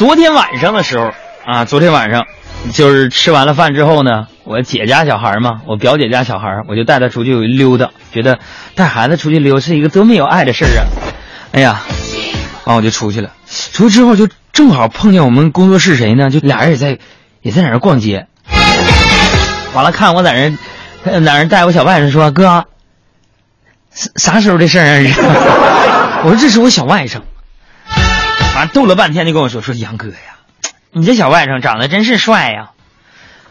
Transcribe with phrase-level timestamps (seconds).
[0.00, 1.10] 昨天晚上的时候
[1.44, 2.24] 啊，昨天晚上
[2.72, 8.38] 就是吃完了饭之后呢，我姐家小孩嘛，我表姐家小孩，我就带他出去溜达，觉得
[8.74, 10.88] 带孩子出去溜是一个多么有爱的事儿啊！
[11.52, 11.82] 哎呀，
[12.64, 16.30] 完我就出去了，出去之后就正好碰见我们工作室谁呢？
[16.30, 16.96] 就俩人也在
[17.42, 18.26] 也在那儿逛街，
[19.74, 20.58] 完了看我在那儿，
[21.04, 22.64] 在那儿带我小外甥说哥，
[23.90, 26.24] 啥啥时候的事儿啊？
[26.24, 27.20] 我说这是我小外甥。
[28.60, 30.36] 完逗了半天，就跟我说说杨哥呀，
[30.92, 32.72] 你这小外甥长得真是帅呀。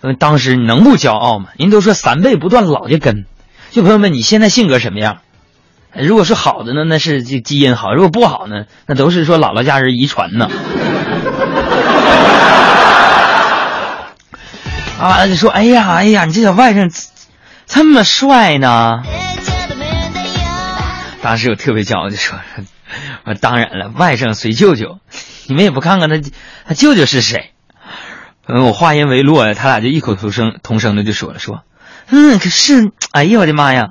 [0.00, 1.48] 嗯，当时你能不骄傲吗？
[1.58, 3.26] 人都说三辈不断老的根。
[3.72, 5.18] 就朋友们，你现在性格什么样？
[5.92, 10.48] 如果是好的呢，那是这基因好；如果不好呢，那都是说姥姥家人遗传呢。
[15.00, 16.94] 啊，就说哎呀哎呀，你这小外甥
[17.66, 19.02] 这么帅呢。
[21.22, 22.38] 当时我特别骄傲，就说。
[23.24, 24.98] 我 当然了，外甥随舅舅，
[25.46, 26.20] 你们也不看看他，
[26.66, 27.52] 他舅舅是谁？
[28.46, 31.62] 嗯，我话音未落，他俩就异口同声同声的就说了，说，
[32.10, 33.90] 嗯，可是，哎呀，我的妈呀，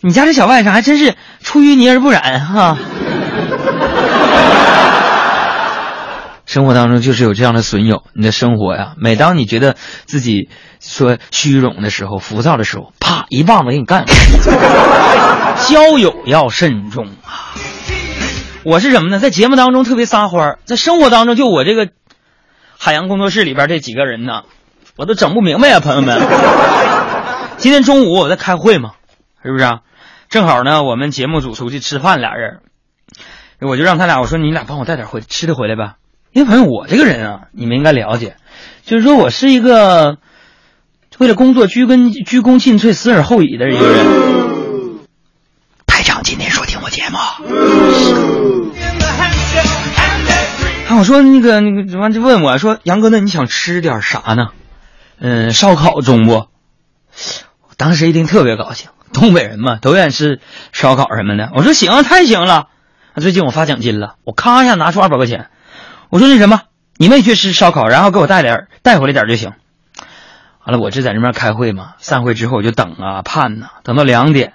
[0.00, 2.78] 你家这小外甥还真是出淤泥而不染哈。
[6.46, 9.76] 生活当中就是有这样的损友，你的生活呀，每当你觉得
[10.06, 10.48] 自己
[10.80, 14.06] 说虚荣的时候、浮躁的时候，啪一棒子给你干了。
[15.68, 17.06] 交友要慎重。
[18.62, 19.18] 我是什么呢？
[19.18, 21.88] 在节目当中特别撒欢在生活当中就我这个
[22.78, 24.42] 海洋工作室里边这几个人呢，
[24.96, 26.20] 我都整不明白啊，朋友们。
[27.56, 28.92] 今天中午我在开会嘛，
[29.42, 29.64] 是不是？
[29.64, 29.80] 啊
[30.28, 32.60] 正好呢，我们节目组出去吃饭，俩人，
[33.60, 35.94] 我就让他俩我说你俩帮我带点回吃的回来吧。
[36.32, 38.36] 因为朋友，我这个人啊，你们应该了解，
[38.84, 40.18] 就是说我是一个
[41.18, 44.06] 为了工作鞠躬鞠躬尽瘁、死而后已的一个人。
[45.84, 47.18] 台长今天说听我节目。
[51.00, 54.48] 我说那个那个，完就问我说：“杨哥，那你想吃点啥呢？
[55.18, 56.32] 嗯，烧烤中不？”
[57.64, 60.40] 我当时一听特别高兴，东北人嘛都愿意吃
[60.72, 61.52] 烧烤什么的。
[61.54, 62.68] 我说行，太行了。
[63.16, 65.48] 最近我发奖金了，我咔一下拿出二百块钱。
[66.10, 66.60] 我说那什么，
[66.98, 69.54] 你们也去吃烧烤，然后给我带点带回来点就行。
[70.66, 74.52] 完了，我这在那边开会嘛，散会之后我就等啊盼呐，等到两点，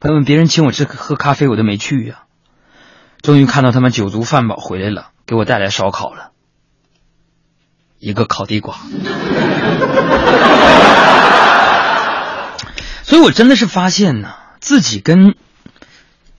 [0.00, 2.24] 朋友们别人请我吃喝咖啡我都没去呀。
[3.22, 6.30] 终于看到他们酒足饭饱回来了，给我带来烧烤了，
[7.98, 8.76] 一个烤地瓜。
[13.04, 15.34] 所以我真的是发现呢，自己跟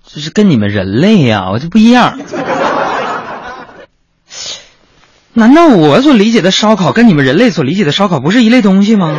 [0.03, 2.19] 就是跟你们人类呀，我就不一样。
[5.33, 9.15] 难道我所理解的烧烤跟你们人类所理解的烧烤不是一类东西吗？